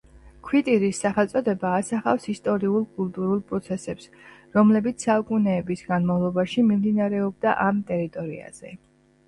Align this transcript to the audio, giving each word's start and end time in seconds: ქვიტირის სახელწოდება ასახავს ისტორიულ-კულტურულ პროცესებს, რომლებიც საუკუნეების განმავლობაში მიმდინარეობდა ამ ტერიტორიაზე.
ქვიტირის 0.45 1.01
სახელწოდება 1.03 1.73
ასახავს 1.79 2.25
ისტორიულ-კულტურულ 2.33 3.43
პროცესებს, 3.53 4.09
რომლებიც 4.57 5.07
საუკუნეების 5.09 5.87
განმავლობაში 5.93 6.67
მიმდინარეობდა 6.73 7.57
ამ 7.71 7.89
ტერიტორიაზე. 7.95 8.79